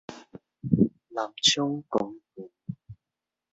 [1.11, 2.49] 南昌公園